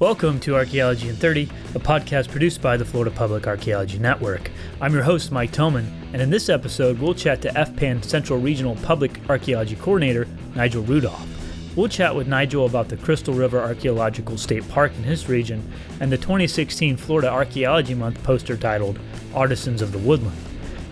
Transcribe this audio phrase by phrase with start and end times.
[0.00, 4.48] Welcome to Archaeology in 30, a podcast produced by the Florida Public Archaeology Network.
[4.80, 8.76] I'm your host, Mike Thomin, and in this episode, we'll chat to FPAN Central Regional
[8.76, 11.26] Public Archaeology Coordinator, Nigel Rudolph.
[11.74, 15.68] We'll chat with Nigel about the Crystal River Archaeological State Park in his region
[15.98, 19.00] and the 2016 Florida Archaeology Month poster titled
[19.34, 20.38] Artisans of the Woodland.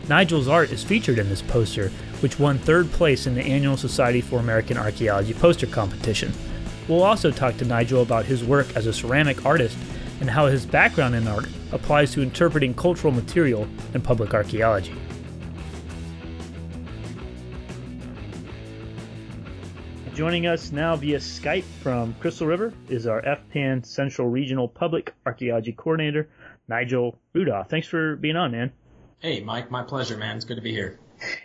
[0.09, 4.21] Nigel's art is featured in this poster, which won third place in the annual Society
[4.21, 6.33] for American Archaeology poster competition.
[6.89, 9.77] We'll also talk to Nigel about his work as a ceramic artist
[10.21, 14.95] and how his background in art applies to interpreting cultural material in public archaeology.
[20.15, 25.73] Joining us now via Skype from Crystal River is our FPAN Central Regional Public Archaeology
[25.73, 26.31] Coordinator,
[26.69, 27.69] Nigel Rudolph.
[27.69, 28.73] Thanks for being on, man.
[29.19, 30.37] Hey, Mike, my pleasure, man.
[30.37, 30.99] It's good to be here.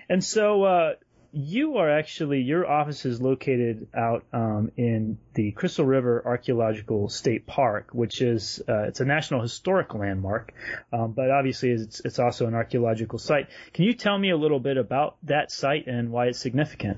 [0.08, 0.94] And so, uh,
[1.34, 7.48] you are actually your office is located out um, in the Crystal River Archaeological State
[7.48, 10.54] Park, which is uh, it's a national historic landmark,
[10.92, 13.48] um, but obviously it's it's also an archaeological site.
[13.74, 16.98] Can you tell me a little bit about that site and why it's significant?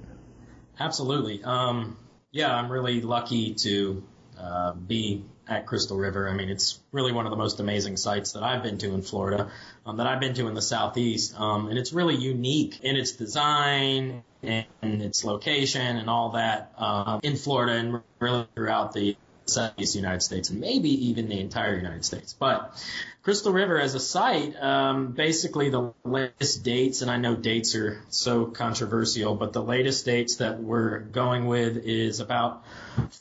[0.79, 1.43] Absolutely.
[1.43, 1.97] Um,
[2.31, 4.03] yeah, I'm really lucky to
[4.39, 6.29] uh, be at Crystal River.
[6.29, 9.01] I mean, it's really one of the most amazing sites that I've been to in
[9.01, 9.51] Florida,
[9.85, 13.11] um, that I've been to in the southeast, um, and it's really unique in its
[13.13, 19.95] design and its location and all that um, in Florida and really throughout the southeast
[19.95, 22.33] United States and maybe even the entire United States.
[22.33, 22.73] But
[23.23, 28.03] Crystal River as a site, um, basically the latest dates, and I know dates are
[28.09, 32.65] so controversial, but the latest dates that we're going with is about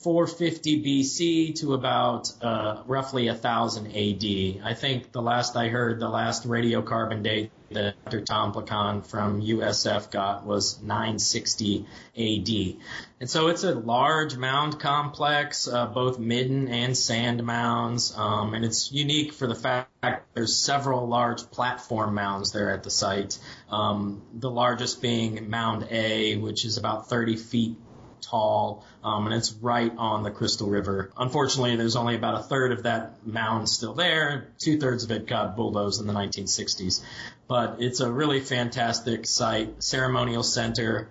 [0.02, 4.66] 450 BC to about uh, roughly 1000 AD.
[4.66, 8.22] I think the last I heard, the last radiocarbon date that Dr.
[8.22, 12.76] Tom Pluckhahn from USF got was 960 AD.
[13.20, 18.64] And so it's a large mound complex, uh, both midden and sand mounds, um, and
[18.64, 19.91] it's unique for the fact
[20.34, 23.38] there's several large platform mounds there at the site.
[23.70, 27.76] Um, the largest being Mound A, which is about 30 feet
[28.20, 31.12] tall, um, and it's right on the Crystal River.
[31.16, 34.48] Unfortunately, there's only about a third of that mound still there.
[34.58, 37.02] Two thirds of it got bulldozed in the 1960s.
[37.46, 41.10] But it's a really fantastic site, ceremonial center,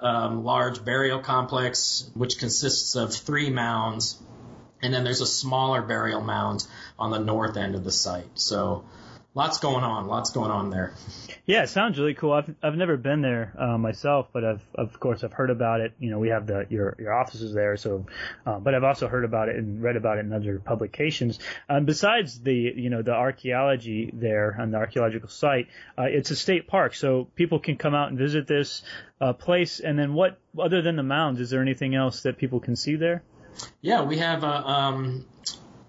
[0.00, 4.22] um, large burial complex, which consists of three mounds.
[4.82, 6.66] And then there's a smaller burial mound
[6.98, 8.28] on the north end of the site.
[8.34, 8.84] So
[9.34, 10.92] lots going on, lots going on there.
[11.46, 12.32] Yeah, it sounds really cool.
[12.32, 15.92] I've I've never been there uh, myself, but I've of course I've heard about it.
[15.98, 18.06] You know, we have the your your offices there, so
[18.46, 21.38] uh, but I've also heard about it and read about it in other publications.
[21.68, 25.68] Um, besides the you know the archaeology there on the archaeological site,
[25.98, 28.82] uh, it's a state park, so people can come out and visit this
[29.20, 29.80] uh, place.
[29.80, 32.96] And then what other than the mounds, is there anything else that people can see
[32.96, 33.22] there?
[33.80, 35.24] Yeah, we have a um,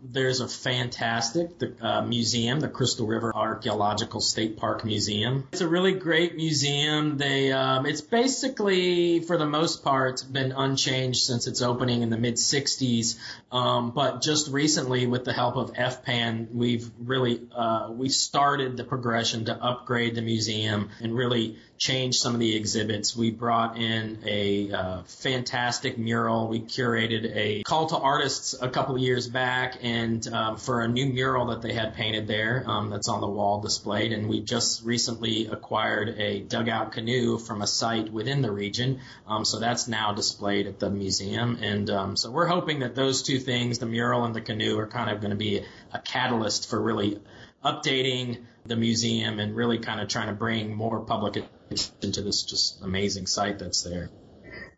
[0.04, 5.48] there's a fantastic the, uh, museum, the Crystal River Archaeological State Park Museum.
[5.52, 7.18] It's a really great museum.
[7.18, 12.18] They, um, it's basically, for the most part, been unchanged since its opening in the
[12.18, 13.18] mid 60s.
[13.52, 18.84] Um, but just recently, with the help of FPAN, we've really uh, we started the
[18.84, 23.16] progression to upgrade the museum and really change some of the exhibits.
[23.16, 26.47] We brought in a uh, fantastic mural.
[26.47, 30.88] We curated a call to artists a couple of years back, and um, for a
[30.88, 34.14] new mural that they had painted there um, that's on the wall displayed.
[34.14, 39.44] And we just recently acquired a dugout canoe from a site within the region, um,
[39.44, 41.58] so that's now displayed at the museum.
[41.64, 44.88] And um, so we're hoping that those two things, the mural and the canoe, are
[44.88, 47.20] kind of going to be a catalyst for really
[47.66, 52.44] updating the museum and really kind of trying to bring more public attention to this
[52.44, 54.09] just amazing site that's there.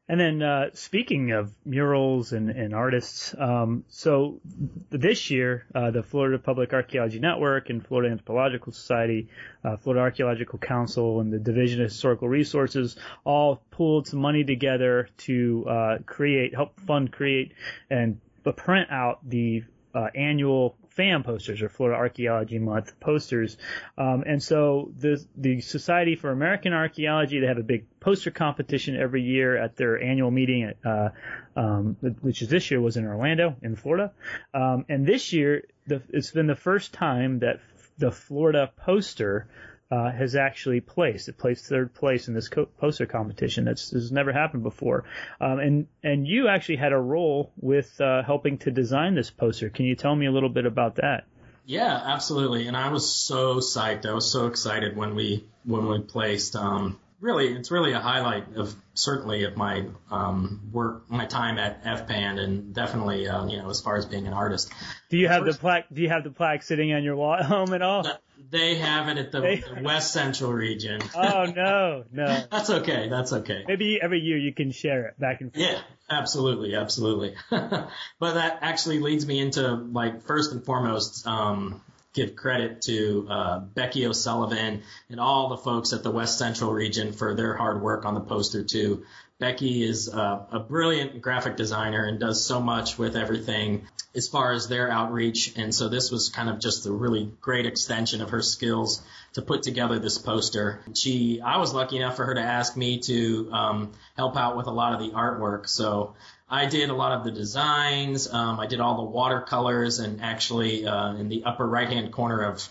[0.09, 4.41] And then uh, speaking of murals and, and artists, um, so
[4.89, 9.29] this year uh, the Florida Public Archaeology Network and Florida Anthropological Society,
[9.63, 15.07] uh, Florida Archaeological Council, and the Division of Historical Resources all pulled some money together
[15.19, 17.53] to uh, create, help fund, create,
[17.89, 18.19] and
[18.57, 19.63] print out the
[19.95, 23.57] uh, annual FAM posters or Florida Archaeology Month posters.
[23.97, 28.95] Um, and so the the Society for American Archaeology they have a big poster competition
[28.95, 31.09] every year at their annual meeting at uh,
[31.55, 34.11] um, which is this year was in Orlando in Florida.
[34.53, 37.59] Um, and this year the, it's been the first time that
[37.97, 39.47] the Florida poster
[39.91, 41.29] uh, has actually placed.
[41.29, 43.65] It placed third place in this co- poster competition.
[43.65, 45.05] That's has never happened before.
[45.39, 49.69] Um, and and you actually had a role with uh, helping to design this poster.
[49.69, 51.25] Can you tell me a little bit about that?
[51.65, 52.67] Yeah, absolutely.
[52.67, 54.05] And I was so psyched.
[54.05, 56.55] I was so excited when we when we placed.
[56.55, 61.83] Um, really, it's really a highlight of certainly of my um, work, my time at
[61.83, 64.71] FPAN, and definitely, uh, you know, as far as being an artist.
[65.09, 65.85] Do you have the plaque?
[65.91, 68.05] Do you have the plaque sitting on your wall at home at all?
[68.51, 71.01] They have it at the, They- the West Central region.
[71.15, 72.25] Oh no, no.
[72.51, 73.07] That's okay.
[73.07, 73.63] That's okay.
[73.67, 75.65] Maybe every year you can share it back and forth.
[75.65, 75.79] Yeah,
[76.09, 77.35] absolutely, absolutely.
[77.49, 77.87] but
[78.19, 81.81] that actually leads me into like first and foremost, um,
[82.13, 87.11] give credit to uh, Becky O'Sullivan and all the folks at the West Central region
[87.11, 89.03] for their hard work on the poster too.
[89.39, 94.51] Becky is uh, a brilliant graphic designer and does so much with everything as far
[94.51, 95.53] as their outreach.
[95.57, 99.01] And so this was kind of just a really great extension of her skills
[99.33, 100.81] to put together this poster.
[100.93, 104.67] She, I was lucky enough for her to ask me to um, help out with
[104.67, 105.67] a lot of the artwork.
[105.67, 106.13] So
[106.53, 108.31] I did a lot of the designs.
[108.31, 112.67] Um, I did all the watercolors, and actually, uh, in the upper right-hand corner of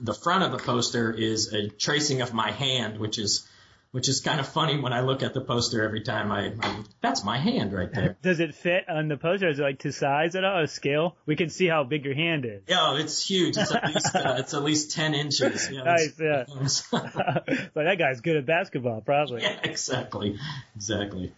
[0.00, 3.46] the front of the poster is a tracing of my hand, which is
[3.92, 6.82] which is kind of funny when I look at the poster every time I, I
[7.00, 8.16] that's my hand right there.
[8.22, 9.48] Does it fit on the poster?
[9.48, 10.62] Is it like to size at all?
[10.62, 11.16] A scale?
[11.26, 12.62] We can see how big your hand is.
[12.68, 13.56] Yeah, it's huge.
[13.56, 15.68] It's at least uh, it's at least ten inches.
[15.70, 19.42] Yeah, Nice, it's- but that guy's good at basketball, probably.
[19.42, 20.36] yeah, exactly,
[20.76, 21.32] exactly.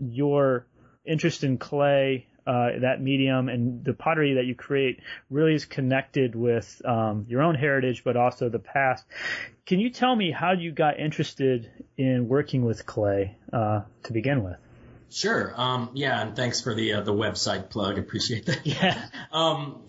[0.00, 0.66] your
[1.04, 5.00] interest in clay, uh, that medium, and the pottery that you create
[5.30, 9.04] really is connected with um, your own heritage, but also the past.
[9.64, 14.44] Can you tell me how you got interested in working with clay uh, to begin
[14.44, 14.56] with?
[15.10, 15.52] Sure.
[15.56, 17.98] Um, yeah, and thanks for the uh, the website plug.
[17.98, 18.66] Appreciate that.
[18.66, 19.08] Yeah.
[19.32, 19.82] Um,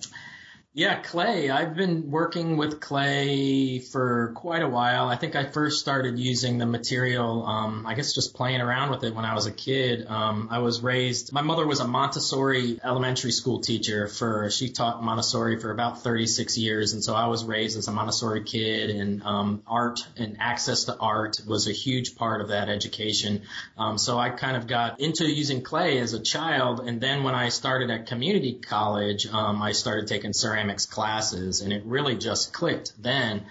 [0.78, 1.50] yeah, clay.
[1.50, 5.08] I've been working with clay for quite a while.
[5.08, 9.04] I think I first started using the material, um, I guess just playing around with
[9.04, 10.06] it when I was a kid.
[10.06, 15.04] Um, I was raised, my mother was a Montessori elementary school teacher for, she taught
[15.04, 16.94] Montessori for about 36 years.
[16.94, 20.96] And so I was raised as a Montessori kid and, um, art and access to
[20.96, 23.42] art was a huge part of that education.
[23.80, 26.88] Um, so I kind of got into using clay as a child.
[26.88, 30.34] And then when I started at community college, um, I started taking
[30.68, 33.44] ceramics classes and it really just clicked then.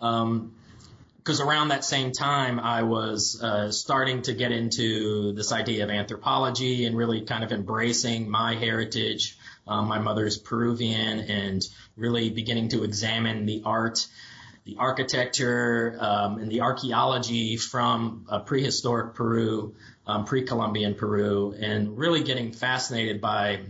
[0.00, 0.52] Um,
[1.18, 5.90] because around that same time I was uh, starting to get into this idea of
[5.90, 9.36] anthropology and really kind of embracing my heritage.
[9.66, 11.62] Um, my mother's Peruvian and
[11.96, 14.06] really beginning to examine the art,
[14.64, 19.74] the architecture, um, and the archaeology from prehistoric Peru,
[20.06, 23.60] um, pre-Columbian Peru, and really getting fascinated by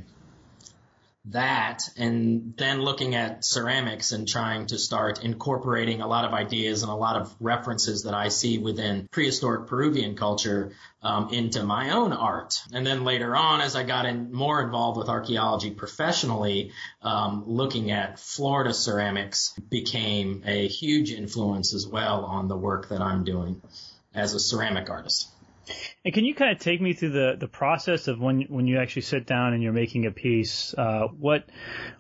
[1.33, 6.83] that and then looking at ceramics and trying to start incorporating a lot of ideas
[6.83, 11.91] and a lot of references that I see within prehistoric Peruvian culture um, into my
[11.91, 12.61] own art.
[12.73, 17.91] And then later on, as I got in more involved with archaeology professionally, um, looking
[17.91, 23.63] at Florida ceramics became a huge influence as well on the work that I'm doing
[24.15, 25.29] as a ceramic artist.
[26.05, 28.79] And can you kind of take me through the, the process of when when you
[28.79, 30.75] actually sit down and you're making a piece?
[30.77, 31.45] Uh, what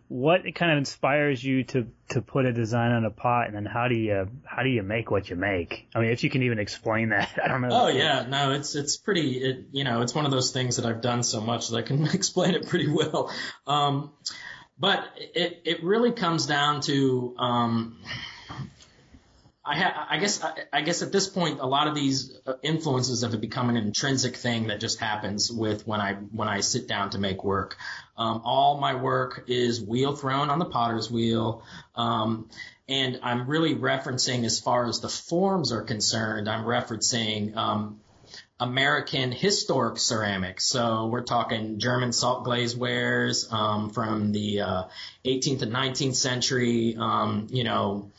[0.09, 3.67] what kind of inspires you to, to put a design on a pot, and then
[3.67, 5.89] how do you how do you make what you make?
[5.95, 7.69] I mean, if you can even explain that, I don't know.
[7.71, 9.39] Oh yeah, no, it's it's pretty.
[9.39, 11.83] It, you know, it's one of those things that I've done so much that I
[11.83, 13.33] can explain it pretty well.
[13.67, 14.13] Um,
[14.79, 17.35] but it it really comes down to.
[17.39, 17.99] Um,
[19.69, 22.55] I, ha- I guess I, I guess at this point, a lot of these uh,
[22.63, 26.89] influences have become an intrinsic thing that just happens with when I when I sit
[26.89, 27.77] down to make work.
[28.17, 31.63] Um, all my work is wheel thrown on the potter's wheel,
[31.97, 32.49] um,
[32.89, 36.49] and I'm really referencing as far as the forms are concerned.
[36.49, 38.01] I'm referencing um,
[38.59, 40.67] American historic ceramics.
[40.67, 44.83] So we're talking German salt glaze wares um, from the uh,
[45.27, 46.97] 18th and 19th century.
[46.99, 48.11] Um, you know,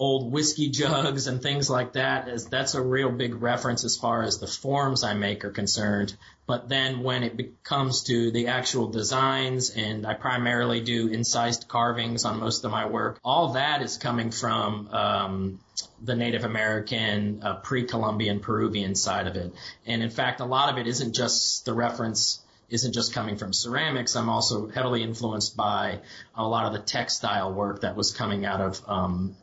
[0.00, 4.22] old whiskey jugs and things like that is that's a real big reference as far
[4.22, 6.16] as the forms I make are concerned.
[6.46, 12.24] But then when it comes to the actual designs, and I primarily do incised carvings
[12.24, 15.60] on most of my work, all that is coming from um,
[16.02, 19.52] the Native American, uh, pre-Columbian, Peruvian side of it.
[19.84, 22.40] And in fact, a lot of it isn't just the reference
[22.70, 24.14] isn't just coming from ceramics.
[24.14, 25.98] I'm also heavily influenced by
[26.36, 29.36] a lot of the textile work that was coming out of um,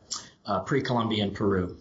[0.48, 1.76] uh, pre-Columbian Peru.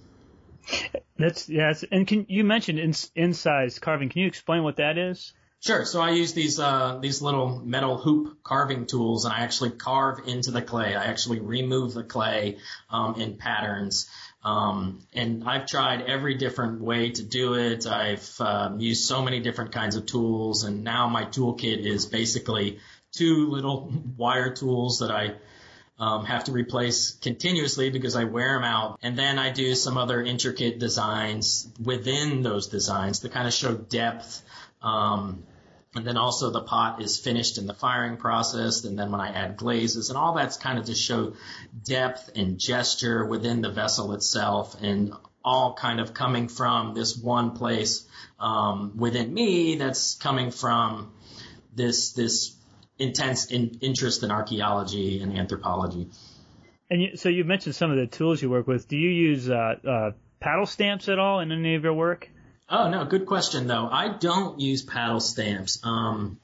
[1.17, 1.83] That's yes.
[1.91, 4.09] And can you mentioned in, incised carving?
[4.09, 5.33] Can you explain what that is?
[5.59, 5.86] Sure.
[5.86, 10.27] So I use these uh, these little metal hoop carving tools, and I actually carve
[10.27, 10.95] into the clay.
[10.95, 12.57] I actually remove the clay
[12.89, 14.09] um, in patterns.
[14.43, 17.88] Um, and I've tried every different way to do it.
[17.88, 22.79] I've um, used so many different kinds of tools, and now my toolkit is basically
[23.13, 25.36] two little wire tools that I
[25.99, 28.99] um, have to replace continuously because I wear them out.
[29.01, 33.73] And then I do some other intricate designs within those designs to kind of show
[33.73, 34.43] depth.
[34.81, 35.43] Um,
[35.95, 38.83] and then also the pot is finished in the firing process.
[38.83, 41.33] And then when I add glazes and all that's kind of to show
[41.83, 45.13] depth and gesture within the vessel itself and
[45.43, 48.05] all kind of coming from this one place
[48.39, 51.13] um, within me that's coming from
[51.73, 52.56] this this
[52.99, 56.09] intense in, interest in archaeology and anthropology.
[56.89, 58.87] And you, so you mentioned some of the tools you work with.
[58.87, 62.29] Do you use uh, uh, paddle stamps at all in any of your work?
[62.69, 63.87] Oh no, good question though.
[63.89, 65.79] I don't use paddle stamps.
[65.83, 66.39] Um,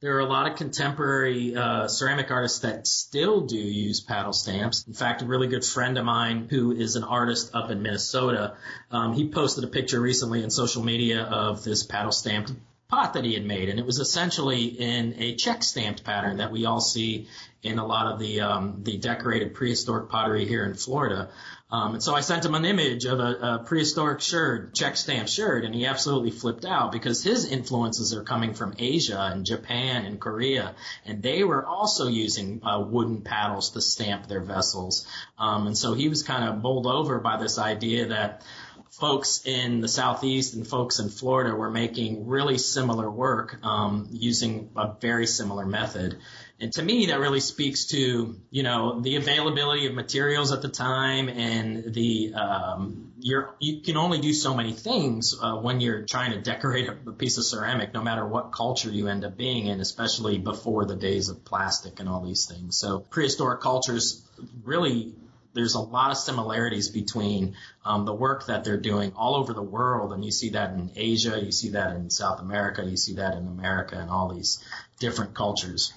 [0.00, 4.86] there are a lot of contemporary uh, ceramic artists that still do use paddle stamps.
[4.86, 8.56] In fact, a really good friend of mine who is an artist up in Minnesota,
[8.90, 12.52] um, he posted a picture recently in social media of this paddle stamped
[12.90, 16.50] pot that he had made, and it was essentially in a check stamped pattern that
[16.50, 17.28] we all see
[17.62, 21.30] in a lot of the um, the decorated prehistoric pottery here in Florida.
[21.72, 25.30] Um, and so I sent him an image of a, a prehistoric shirt, check stamped
[25.30, 30.04] shirt, and he absolutely flipped out because his influences are coming from Asia and Japan
[30.04, 30.74] and Korea,
[31.06, 35.06] and they were also using uh, wooden paddles to stamp their vessels.
[35.38, 38.42] Um, and so he was kind of bowled over by this idea that
[38.90, 44.70] folks in the southeast and folks in Florida were making really similar work um, using
[44.76, 46.18] a very similar method.
[46.58, 50.68] And to me, that really speaks to you know the availability of materials at the
[50.68, 56.02] time and the um, you're you can only do so many things uh, when you're
[56.02, 59.36] trying to decorate a, a piece of ceramic, no matter what culture you end up
[59.36, 62.76] being in, especially before the days of plastic and all these things.
[62.76, 64.22] So prehistoric cultures
[64.64, 65.14] really
[65.52, 69.62] there's a lot of similarities between um, the work that they're doing all over the
[69.62, 73.14] world, and you see that in Asia, you see that in South America, you see
[73.14, 74.62] that in America, and all these
[74.98, 75.92] different cultures.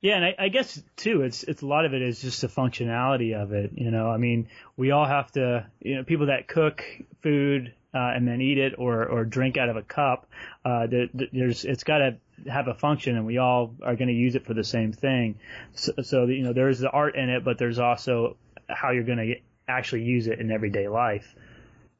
[0.00, 2.48] Yeah, and I, I guess too, it's it's a lot of it is just the
[2.48, 3.70] functionality of it.
[3.74, 6.84] You know, I mean, we all have to, you know, people that cook
[7.22, 10.28] food uh, and then eat it or or drink out of a cup.
[10.64, 12.16] Uh, there, there's it's got to
[12.50, 15.38] have a function, and we all are going to use it for the same thing.
[15.74, 18.36] So, so you know, there's the art in it, but there's also
[18.74, 19.34] how you're going to
[19.68, 21.34] actually use it in everyday life.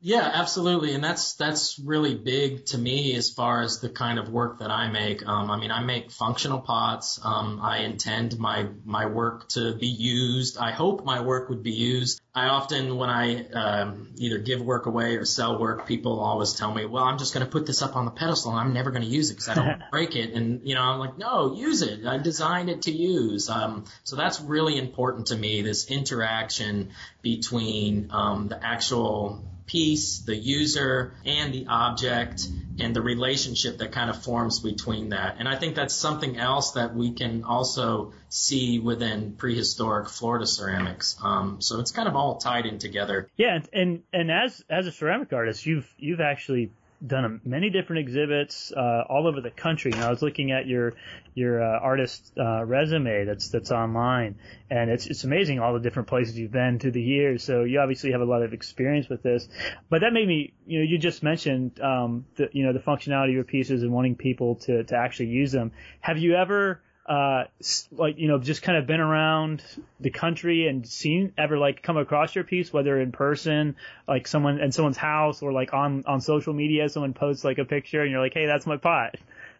[0.04, 4.28] Yeah, absolutely, and that's that's really big to me as far as the kind of
[4.28, 5.24] work that I make.
[5.24, 7.20] Um, I mean, I make functional pots.
[7.22, 10.58] Um, I intend my my work to be used.
[10.58, 12.20] I hope my work would be used.
[12.34, 16.74] I often, when I um, either give work away or sell work, people always tell
[16.74, 18.90] me, "Well, I'm just going to put this up on the pedestal, and I'm never
[18.90, 21.54] going to use it because I don't break it." And you know, I'm like, "No,
[21.54, 22.04] use it.
[22.06, 25.62] I designed it to use." Um, so that's really important to me.
[25.62, 26.90] This interaction
[27.22, 32.46] between um, the actual piece, the user, and the object,
[32.78, 35.36] and the relationship that kind of forms between that.
[35.38, 41.16] And I think that's something else that we can also see within prehistoric Florida ceramics.
[41.22, 43.28] Um, so it's kind of all tied in together.
[43.36, 46.70] Yeah, and and as as a ceramic artist, you've you've actually
[47.04, 49.92] done many different exhibits uh, all over the country.
[49.92, 50.94] And I was looking at your
[51.34, 54.36] your uh, artist uh, resume that's that's online,
[54.70, 57.42] and it's it's amazing all the different places you've been through the years.
[57.42, 59.48] So you obviously have a lot of experience with this.
[59.88, 63.30] But that made me, you know, you just mentioned um, the you know the functionality
[63.30, 65.72] of your pieces and wanting people to to actually use them.
[66.00, 67.44] Have you ever uh,
[67.90, 69.62] like you know just kind of been around
[69.98, 73.74] the country and seen ever like come across your piece whether in person
[74.06, 77.64] like someone in someone's house or like on on social media someone posts like a
[77.64, 79.16] picture and you're like hey that's my pot.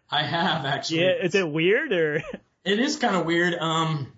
[0.09, 1.01] I have actually.
[1.01, 2.23] Yeah is it weird or?
[2.65, 4.13] It is kind of weird um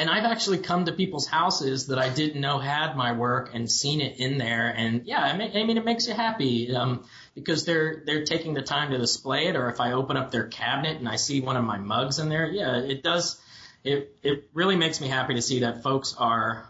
[0.00, 3.70] and I've actually come to people's houses that I didn't know had my work and
[3.70, 4.72] seen it in there.
[4.74, 6.74] And yeah, I mean, I mean it makes you happy.
[6.74, 7.04] Um,
[7.44, 9.56] because they're they're taking the time to display it.
[9.56, 12.28] Or if I open up their cabinet and I see one of my mugs in
[12.28, 13.40] there, yeah, it does.
[13.82, 16.68] It it really makes me happy to see that folks are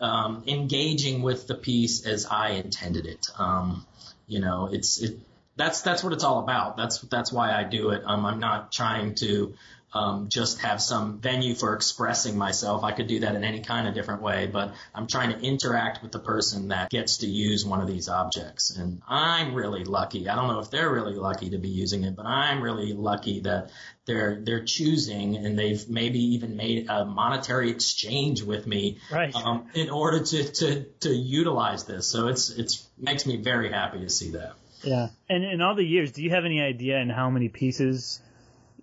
[0.00, 3.26] um, engaging with the piece as I intended it.
[3.38, 3.86] Um,
[4.26, 5.18] you know, it's it.
[5.56, 6.76] That's that's what it's all about.
[6.76, 8.02] That's that's why I do it.
[8.04, 9.54] Um, I'm not trying to
[9.94, 12.82] um, just have some venue for expressing myself.
[12.82, 16.02] I could do that in any kind of different way, but I'm trying to interact
[16.02, 18.74] with the person that gets to use one of these objects.
[18.76, 20.28] And I'm really lucky.
[20.28, 23.40] I don't know if they're really lucky to be using it, but I'm really lucky
[23.40, 23.70] that
[24.06, 29.34] they're they're choosing and they've maybe even made a monetary exchange with me right.
[29.34, 32.10] um, in order to, to to utilize this.
[32.10, 34.54] So it's it's makes me very happy to see that.
[34.82, 35.08] Yeah.
[35.28, 38.20] And in all the years, do you have any idea in how many pieces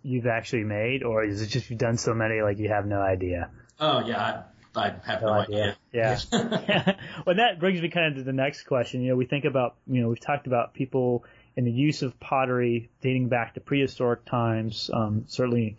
[0.04, 3.02] you've actually made, or is it just you've done so many like you have no
[3.02, 3.50] idea?
[3.80, 4.44] Oh yeah,
[4.76, 5.78] I, I have no, no idea.
[5.94, 6.20] idea.
[6.32, 6.96] Yeah.
[7.26, 9.02] well, that brings me kind of to the next question.
[9.02, 11.26] You know, we think about you know we've talked about people
[11.58, 14.90] and the use of pottery dating back to prehistoric times.
[14.94, 15.78] Um, certainly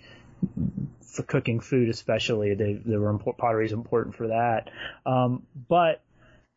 [1.03, 4.71] for cooking food, especially, they, they were import, pottery is important for that.
[5.05, 6.03] Um, but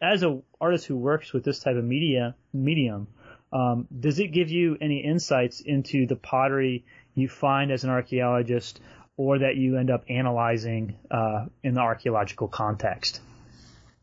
[0.01, 3.07] as an artist who works with this type of media medium,
[3.51, 8.79] um, does it give you any insights into the pottery you find as an archaeologist
[9.17, 13.21] or that you end up analyzing uh, in the archaeological context.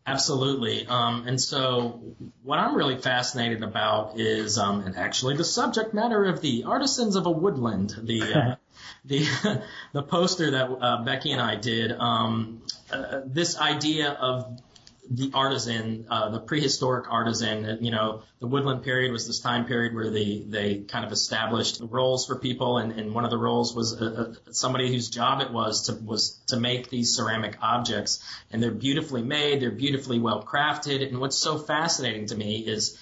[0.07, 0.87] Absolutely.
[0.87, 2.01] Um, and so,
[2.43, 7.17] what I'm really fascinated about is, um, and actually the subject matter of the Artisans
[7.17, 8.55] of a Woodland, the uh,
[9.05, 9.63] the
[9.93, 11.93] the poster that uh, Becky and I did.
[11.93, 14.59] Um, uh, this idea of
[15.11, 19.93] the artisan, uh, the prehistoric artisan, you know, the woodland period was this time period
[19.93, 22.79] where they, they kind of established roles for people.
[22.79, 25.51] And, and one of the roles was a, uh, a, uh, somebody whose job it
[25.51, 28.23] was to, was to make these ceramic objects.
[28.53, 29.61] And they're beautifully made.
[29.61, 31.07] They're beautifully well crafted.
[31.07, 32.97] And what's so fascinating to me is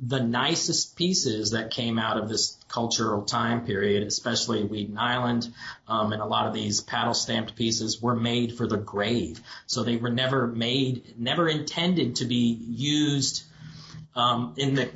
[0.00, 5.48] the nicest pieces that came out of this cultural time period, especially Weeden Island,
[5.88, 9.40] um, and a lot of these paddle stamped pieces were made for the grave.
[9.66, 13.44] So they were never made, never intended to be used
[14.14, 14.90] um, in the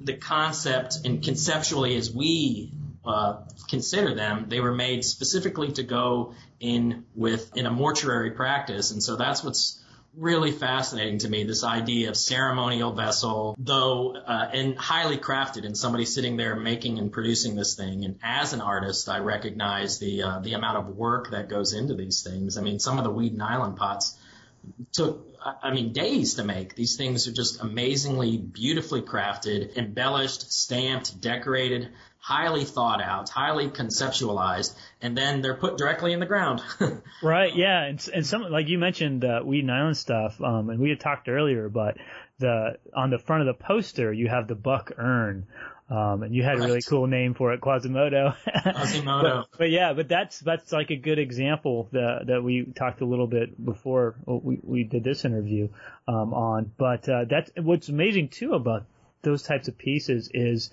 [0.00, 2.72] the concept and conceptually as we
[3.04, 4.46] uh, consider them.
[4.48, 9.42] They were made specifically to go in with in a mortuary practice, and so that's
[9.42, 9.81] what's
[10.16, 15.76] really fascinating to me, this idea of ceremonial vessel, though, uh, and highly crafted and
[15.76, 18.04] somebody sitting there making and producing this thing.
[18.04, 21.94] And as an artist, I recognize the, uh, the amount of work that goes into
[21.94, 22.58] these things.
[22.58, 24.18] I mean, some of the Weeden Island pots
[24.92, 25.26] took,
[25.62, 26.74] I mean, days to make.
[26.74, 31.88] These things are just amazingly beautifully crafted, embellished, stamped, decorated
[32.22, 36.62] highly thought out, highly conceptualized, and then they're put directly in the ground.
[37.22, 37.54] right.
[37.54, 37.82] Yeah.
[37.82, 41.28] And, and some, like you mentioned, uh, Weeden Island stuff, um, and we had talked
[41.28, 41.96] earlier, but
[42.38, 45.46] the, on the front of the poster, you have the buck urn.
[45.90, 46.64] Um, and you had right.
[46.64, 48.34] a really cool name for it, Quasimodo.
[48.62, 49.40] Quasimodo.
[49.50, 53.04] but, but, yeah, but that's that's like a good example that that we talked a
[53.04, 55.68] little bit before we we did this interview
[56.08, 56.72] um, on.
[56.78, 58.86] But uh, that's what's amazing too about
[59.20, 60.70] those types of pieces is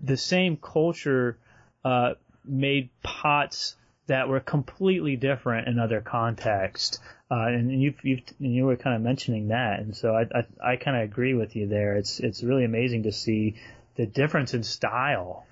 [0.00, 1.38] the same culture
[1.84, 7.00] uh, made pots that were completely different in other contexts.
[7.30, 10.72] Uh, and you've, you've, and you were kind of mentioning that, and so I, I,
[10.72, 11.96] I kind of agree with you there.
[11.96, 13.56] It's, it's really amazing to see
[13.96, 15.44] the difference in style,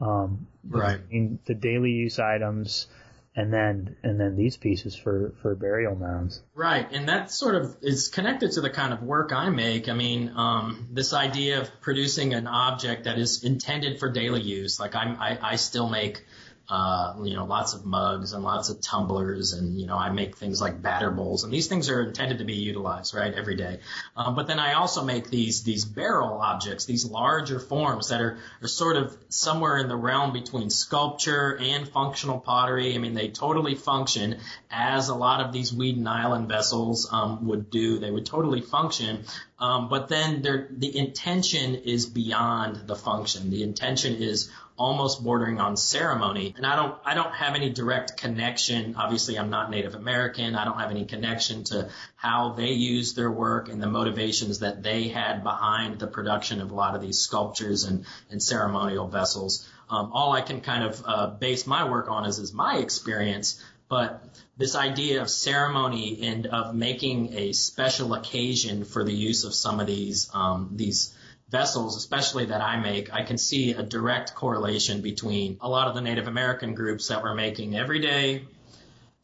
[0.00, 1.00] um, right.
[1.10, 2.86] in the daily use items,
[3.34, 6.42] and then and then these pieces for for burial mounds.
[6.54, 9.88] Right, and that sort of is connected to the kind of work I make.
[9.88, 14.78] I mean, um, this idea of producing an object that is intended for daily use.
[14.78, 16.24] Like I'm, I, I still make
[16.72, 20.38] uh, you know, lots of mugs and lots of tumblers, and you know, I make
[20.38, 23.80] things like batter bowls, and these things are intended to be utilized, right, every day.
[24.16, 28.38] Um, but then I also make these these barrel objects, these larger forms that are
[28.62, 32.94] are sort of somewhere in the realm between sculpture and functional pottery.
[32.94, 34.38] I mean, they totally function
[34.70, 37.98] as a lot of these Weeden Island vessels um, would do.
[37.98, 39.24] They would totally function,
[39.58, 43.50] um, but then the intention is beyond the function.
[43.50, 44.50] The intention is
[44.82, 46.54] almost bordering on ceremony.
[46.56, 48.96] And I don't, I don't have any direct connection.
[48.96, 50.56] Obviously, I'm not Native American.
[50.56, 54.82] I don't have any connection to how they use their work and the motivations that
[54.82, 59.68] they had behind the production of a lot of these sculptures and, and ceremonial vessels.
[59.88, 63.62] Um, all I can kind of uh, base my work on is, is my experience.
[63.88, 64.24] But
[64.56, 69.78] this idea of ceremony and of making a special occasion for the use of some
[69.78, 71.14] of these um, these
[71.52, 75.94] vessels, especially that I make, I can see a direct correlation between a lot of
[75.94, 78.44] the Native American groups that were making everyday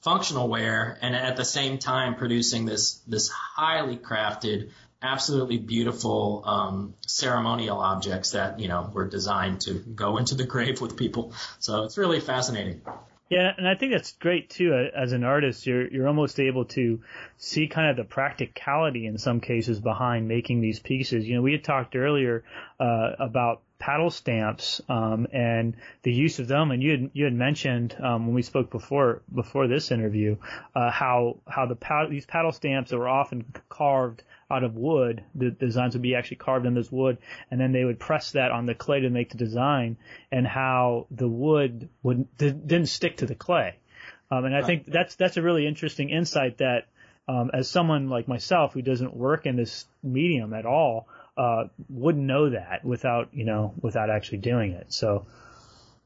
[0.01, 4.71] functional ware and at the same time producing this this highly crafted
[5.03, 10.81] absolutely beautiful um, ceremonial objects that you know were designed to go into the grave
[10.81, 11.33] with people.
[11.59, 12.83] So it's really fascinating
[13.29, 14.73] yeah, and I think that's great too.
[14.95, 17.01] As an artist, you're you're almost able to
[17.37, 21.27] see kind of the practicality in some cases behind making these pieces.
[21.29, 22.45] You know, we had talked earlier
[22.81, 26.71] uh, about paddle stamps um, and the use of them.
[26.71, 30.37] And you had you had mentioned um, when we spoke before before this interview
[30.75, 35.23] uh, how how the pad- these paddle stamps were often carved out of wood.
[35.35, 37.19] The designs would be actually carved in this wood,
[37.51, 39.97] and then they would press that on the clay to make the design,
[40.33, 43.77] and how the wood would didn't stick to the clay.
[44.31, 46.87] Um, and I think that's that's a really interesting insight that.
[47.31, 52.25] Um, as someone like myself who doesn't work in this medium at all, uh, wouldn't
[52.25, 54.95] know that without you know without actually doing it.
[54.95, 55.27] So.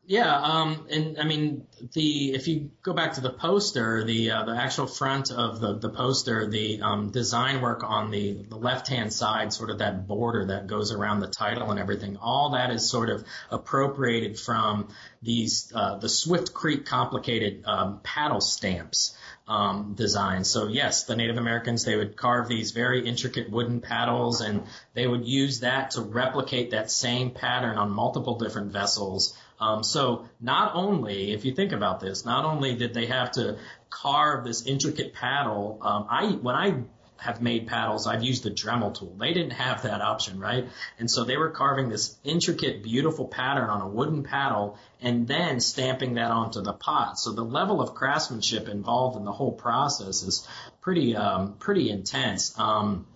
[0.04, 4.44] Yeah, um, and I mean the if you go back to the poster, the uh,
[4.44, 8.88] the actual front of the the poster, the um, design work on the the left
[8.88, 12.72] hand side, sort of that border that goes around the title and everything, all that
[12.72, 14.88] is sort of appropriated from
[15.22, 20.42] these uh, the Swift Creek complicated um, paddle stamps um, design.
[20.42, 25.06] So yes, the Native Americans they would carve these very intricate wooden paddles, and they
[25.06, 29.38] would use that to replicate that same pattern on multiple different vessels.
[29.60, 33.58] Um, so not only, if you think about this, not only did they have to
[33.90, 36.82] carve this intricate paddle, um, I when I
[37.22, 39.14] have made paddles, I've used the Dremel tool.
[39.18, 40.68] They didn't have that option, right?
[40.98, 45.60] And so they were carving this intricate, beautiful pattern on a wooden paddle and then
[45.60, 47.20] stamping that onto the pot.
[47.20, 50.48] So the level of craftsmanship involved in the whole process is
[50.80, 52.58] pretty, um, pretty intense.
[52.58, 53.06] Um,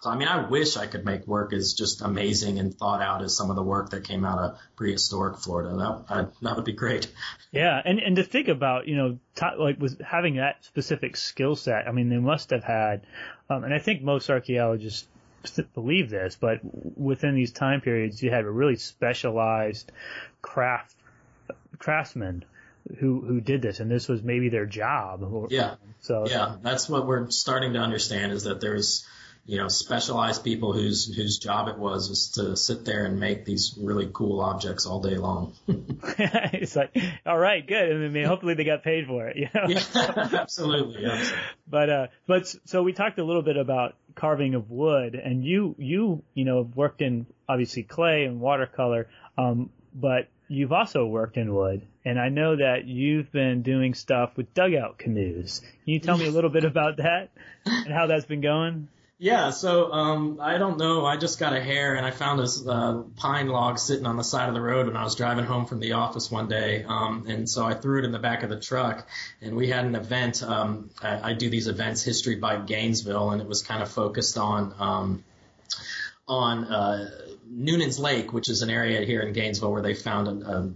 [0.00, 3.22] so I mean, I wish I could make work as just amazing and thought out
[3.22, 5.74] as some of the work that came out of prehistoric Florida.
[6.08, 7.10] That that would be great.
[7.50, 11.56] Yeah, and and to think about, you know, t- like with having that specific skill
[11.56, 13.06] set, I mean, they must have had,
[13.50, 15.08] um, and I think most archaeologists
[15.74, 19.90] believe this, but within these time periods, you had a really specialized
[20.42, 20.94] craft
[21.78, 22.44] craftsmen
[22.98, 25.48] who who did this, and this was maybe their job.
[25.50, 25.74] Yeah.
[26.00, 29.04] So yeah, that's what we're starting to understand is that there's
[29.48, 33.46] you know, specialized people whose whose job it was was to sit there and make
[33.46, 35.54] these really cool objects all day long.
[35.68, 37.90] it's like, all right, good.
[37.90, 39.36] I mean, hopefully they got paid for it.
[39.38, 39.64] You know?
[39.68, 41.06] Yeah, absolutely.
[41.06, 41.38] absolutely.
[41.66, 45.74] But uh, but so we talked a little bit about carving of wood, and you
[45.78, 49.08] you you know worked in obviously clay and watercolor,
[49.38, 54.36] um, but you've also worked in wood, and I know that you've been doing stuff
[54.36, 55.60] with dugout canoes.
[55.60, 57.30] Can you tell me a little bit about that
[57.64, 58.88] and how that's been going?
[59.20, 61.04] Yeah, so um, I don't know.
[61.04, 64.22] I just got a hair, and I found this uh, pine log sitting on the
[64.22, 67.26] side of the road when I was driving home from the office one day, um,
[67.26, 69.08] and so I threw it in the back of the truck.
[69.42, 70.44] And we had an event.
[70.44, 74.38] Um, I, I do these events, History by Gainesville, and it was kind of focused
[74.38, 75.24] on um,
[76.28, 77.10] on uh,
[77.50, 80.72] Newnan's Lake, which is an area here in Gainesville where they found a, a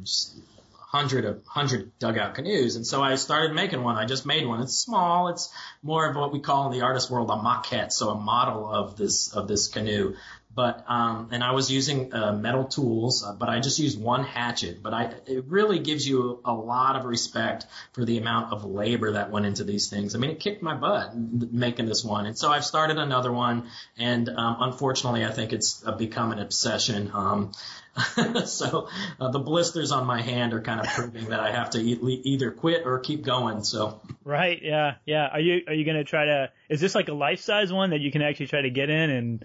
[0.93, 2.77] hundred of hundred dugout canoes.
[2.77, 3.97] And so I started making one.
[3.97, 4.61] I just made one.
[4.61, 5.29] It's small.
[5.29, 5.51] It's
[5.83, 8.97] more of what we call in the artist world a maquette, so a model of
[8.97, 10.15] this of this canoe.
[10.55, 14.25] But um, and I was using uh, metal tools, uh, but I just used one
[14.25, 14.83] hatchet.
[14.83, 19.13] But I it really gives you a lot of respect for the amount of labor
[19.13, 20.15] that went into these things.
[20.15, 23.69] I mean, it kicked my butt making this one, and so I've started another one.
[23.97, 27.11] And um, unfortunately, I think it's uh, become an obsession.
[27.15, 27.53] Um,
[28.47, 28.89] so
[29.21, 32.21] uh, the blisters on my hand are kind of proving that I have to e-
[32.25, 33.65] either quit or keep going.
[33.65, 35.29] So right, yeah, yeah.
[35.29, 36.51] Are you are you going to try to?
[36.69, 39.11] Is this like a life size one that you can actually try to get in
[39.11, 39.45] and?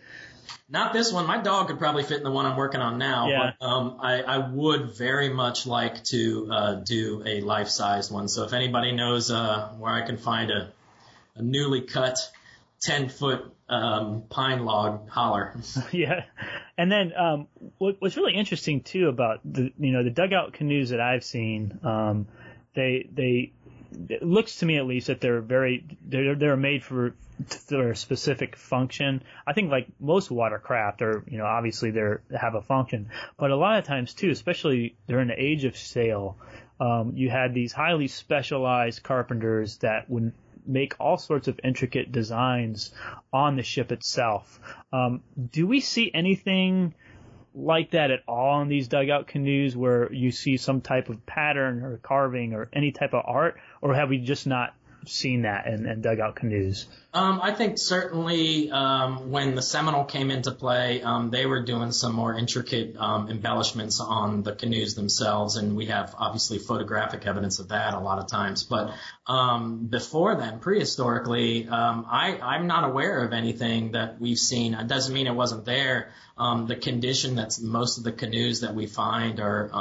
[0.69, 1.25] Not this one.
[1.27, 3.29] My dog could probably fit in the one I'm working on now.
[3.29, 3.51] Yeah.
[3.59, 8.27] But um, I, I would very much like to uh, do a life sized one.
[8.27, 10.71] So if anybody knows uh, where I can find a,
[11.35, 12.17] a newly cut
[12.81, 15.55] 10 foot um, pine log holler.
[15.91, 16.23] yeah.
[16.77, 20.89] And then um, what, what's really interesting too about the you know the dugout canoes
[20.89, 22.27] that I've seen, um,
[22.75, 23.51] they they
[24.09, 27.15] it looks to me at least that they're very they're they're made for
[27.71, 29.23] a specific function.
[29.45, 32.01] I think like most watercraft are you know obviously they
[32.39, 36.37] have a function, but a lot of times too, especially during the age of sail,
[36.79, 40.33] um, you had these highly specialized carpenters that would
[40.65, 42.93] make all sorts of intricate designs
[43.31, 44.59] on the ship itself.
[44.91, 46.93] Um, do we see anything
[47.55, 51.83] like that at all in these dugout canoes where you see some type of pattern
[51.83, 55.85] or carving or any type of art, or have we just not seen that and,
[55.85, 56.85] and dug out canoes?
[57.13, 61.91] Um, I think certainly um, when the Seminole came into play, um, they were doing
[61.91, 67.59] some more intricate um, embellishments on the canoes themselves, and we have obviously photographic evidence
[67.59, 68.63] of that a lot of times.
[68.63, 68.91] But
[69.25, 74.73] um, before then, prehistorically, um, I, I'm not aware of anything that we've seen.
[74.73, 76.11] It doesn't mean it wasn't there.
[76.37, 79.71] The condition that most of the canoes that we find are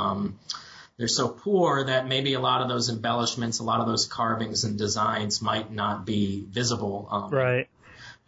[0.98, 4.64] they're so poor that maybe a lot of those embellishments, a lot of those carvings
[4.64, 7.08] and designs might not be visible.
[7.10, 7.68] Um, Right.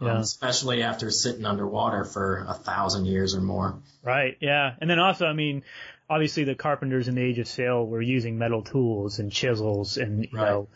[0.01, 3.79] um, especially after sitting underwater for a thousand years or more.
[4.03, 4.37] Right.
[4.41, 4.75] Yeah.
[4.81, 5.65] And then also, I mean,
[6.09, 10.25] obviously the carpenters in the age of sail were using metal tools and chisels, and
[10.25, 10.51] you Right.
[10.51, 10.69] know,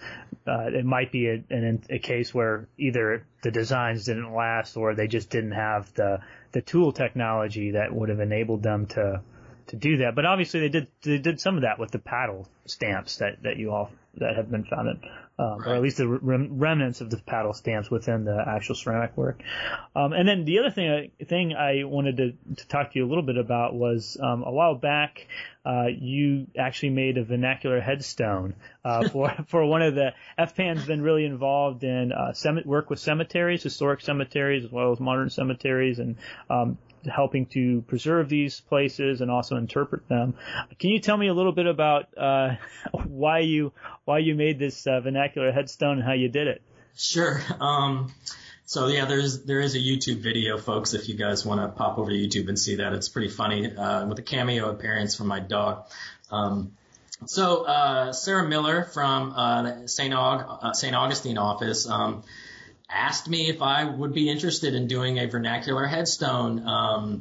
[0.46, 4.94] uh, it might be a, an, a case where either the designs didn't last or
[4.94, 9.20] they just didn't have the the tool technology that would have enabled them to
[9.72, 10.14] to do that.
[10.14, 13.56] But obviously they did they did some of that with the paddle stamps that that
[13.56, 15.00] you all that have been found in,
[15.38, 19.16] um, or at least the rem- remnants of the paddle stamps within the actual ceramic
[19.16, 19.40] work.
[19.96, 23.06] Um, and then the other thing I, thing I wanted to, to talk to you
[23.06, 25.26] a little bit about was um, a while back
[25.64, 28.54] uh, you actually made a vernacular headstone
[28.84, 32.98] uh, for for one of the FPAN's been really involved in uh, cem- work with
[32.98, 36.16] cemeteries, historic cemeteries as well as modern cemeteries, and
[36.50, 40.34] um, helping to preserve these places and also interpret them.
[40.78, 42.56] Can you tell me a little bit about uh,
[43.04, 43.72] why you
[44.04, 46.62] why you made this uh, vernacular headstone and how you did it?
[46.96, 47.40] Sure.
[47.60, 48.12] Um,
[48.64, 50.94] so yeah, there's there is a YouTube video, folks.
[50.94, 53.74] If you guys want to pop over to YouTube and see that, it's pretty funny
[53.74, 55.86] uh, with a cameo appearance from my dog.
[56.30, 56.72] Um,
[57.26, 60.12] so uh, Sarah Miller from uh, St.
[60.12, 60.94] Aug- uh, St.
[60.94, 62.22] Augustine office um,
[62.92, 67.20] asked me if I would be interested in doing a vernacular headstone um,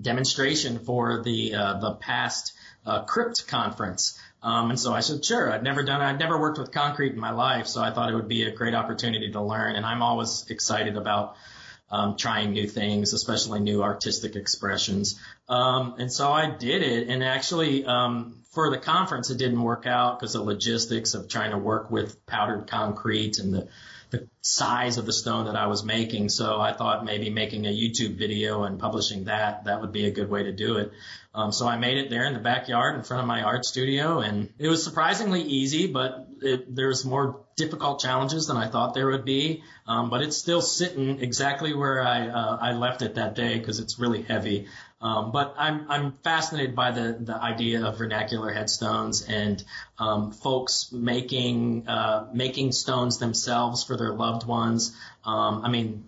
[0.00, 2.52] demonstration for the uh, the past
[2.84, 4.18] uh, crypt conference.
[4.42, 5.52] Um, and so I said, sure.
[5.52, 8.14] I'd never done, I'd never worked with concrete in my life, so I thought it
[8.14, 9.74] would be a great opportunity to learn.
[9.74, 11.34] And I'm always excited about
[11.90, 15.20] um, trying new things, especially new artistic expressions.
[15.48, 17.08] Um, and so I did it.
[17.08, 21.50] And actually, um, for the conference, it didn't work out because the logistics of trying
[21.50, 23.68] to work with powdered concrete and the
[24.10, 26.28] the size of the stone that I was making.
[26.28, 30.10] So I thought maybe making a YouTube video and publishing that, that would be a
[30.10, 30.92] good way to do it.
[31.34, 34.20] Um, so I made it there in the backyard in front of my art studio
[34.20, 39.08] and it was surprisingly easy, but it, there's more difficult challenges than I thought there
[39.08, 39.62] would be.
[39.86, 43.80] Um, but it's still sitting exactly where I, uh, I left it that day because
[43.80, 44.66] it's really heavy.
[45.00, 49.62] Um, but I'm I'm fascinated by the the idea of vernacular headstones and
[49.98, 54.96] um, folks making uh, making stones themselves for their loved ones.
[55.24, 56.04] Um, I mean,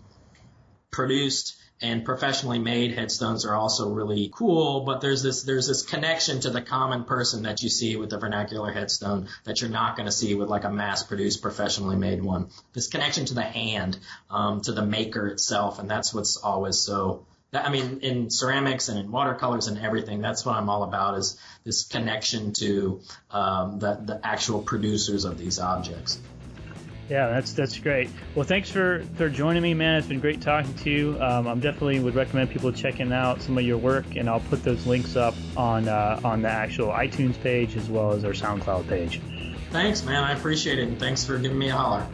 [0.90, 6.40] produced and professionally made headstones are also really cool, but there's this there's this connection
[6.40, 10.06] to the common person that you see with the vernacular headstone that you're not going
[10.06, 12.48] to see with like a mass-produced professionally made one.
[12.72, 13.98] This connection to the hand,
[14.30, 17.26] um, to the maker itself, and that's what's always so.
[17.50, 21.16] That, I mean, in ceramics and in watercolors and everything, that's what I'm all about
[21.18, 26.20] is this connection to um, the the actual producers of these objects.
[27.08, 28.10] Yeah, that's that's great.
[28.34, 29.96] Well, thanks for for joining me, man.
[29.96, 31.18] It's been great talking to you.
[31.20, 34.62] Um, I'm definitely would recommend people checking out some of your work, and I'll put
[34.62, 38.88] those links up on uh, on the actual iTunes page as well as our SoundCloud
[38.88, 39.22] page.
[39.70, 40.22] Thanks, man.
[40.22, 42.06] I appreciate it, and thanks for giving me a holler.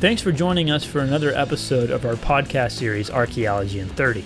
[0.00, 4.24] Thanks for joining us for another episode of our podcast series, Archaeology in 30.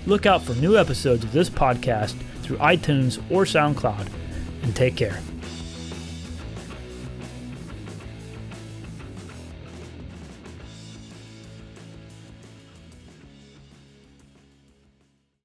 [0.06, 4.08] Look out for new episodes of this podcast through iTunes or SoundCloud,
[4.64, 5.20] and take care.